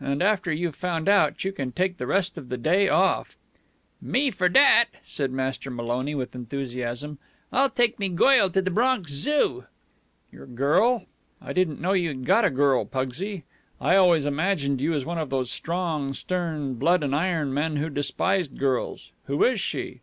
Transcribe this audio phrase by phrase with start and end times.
[0.00, 3.36] And, after you've found out, you can take the rest of the day off."
[4.02, 7.18] "Me fer dat," said Master Maloney with enthusiasm.
[7.52, 9.62] "I'll take me goil to de Bronx Zoo."
[10.32, 11.04] "Your girl?
[11.40, 13.44] I didn't know you'd got a girl, Pugsy.
[13.80, 17.88] I always imagined you as one of those strong, stern, blood and iron men who
[17.88, 19.12] despised girls.
[19.26, 20.00] Who is she?"